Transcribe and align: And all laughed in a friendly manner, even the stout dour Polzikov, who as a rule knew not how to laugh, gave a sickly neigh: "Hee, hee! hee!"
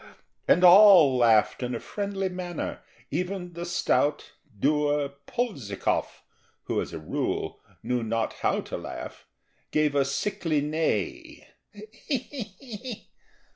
And 0.47 0.63
all 0.63 1.15
laughed 1.15 1.61
in 1.61 1.75
a 1.75 1.79
friendly 1.79 2.27
manner, 2.27 2.81
even 3.11 3.53
the 3.53 3.67
stout 3.67 4.31
dour 4.59 5.09
Polzikov, 5.27 6.23
who 6.63 6.81
as 6.81 6.91
a 6.91 6.97
rule 6.97 7.61
knew 7.83 8.01
not 8.01 8.33
how 8.41 8.61
to 8.61 8.77
laugh, 8.77 9.27
gave 9.69 9.93
a 9.93 10.03
sickly 10.03 10.59
neigh: 10.59 11.47
"Hee, 11.71 12.15
hee! 12.17 12.17
hee!" 12.57 13.09